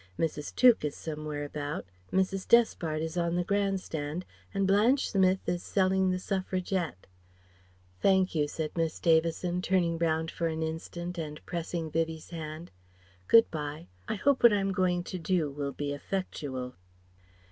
Mrs. 0.17 0.55
Tuke 0.55 0.83
is 0.83 0.95
somewhere 0.95 1.45
about, 1.45 1.85
Mrs. 2.11 2.47
Despard 2.47 3.03
is 3.03 3.17
on 3.17 3.35
the 3.35 3.43
Grand 3.43 3.79
Stand, 3.79 4.25
and 4.51 4.65
Blanche 4.65 5.11
Smith 5.11 5.41
is 5.47 5.61
selling 5.61 6.09
The 6.09 6.17
Suffragette." 6.17 7.05
"Thank 8.01 8.33
you," 8.33 8.47
said 8.47 8.71
Miss 8.75 8.99
Davison, 8.99 9.61
turning 9.61 9.99
round 9.99 10.31
for 10.31 10.47
an 10.47 10.63
instant, 10.63 11.19
and 11.19 11.39
pressing 11.45 11.91
Vivie's 11.91 12.31
hand, 12.31 12.71
"Good 13.27 13.51
bye. 13.51 13.89
I 14.07 14.15
hope 14.15 14.41
what 14.41 14.53
I 14.53 14.59
am 14.59 14.71
going 14.73 15.03
to 15.03 15.19
do 15.19 15.51
will 15.51 15.71
be 15.71 15.93
effectual." 15.93 16.73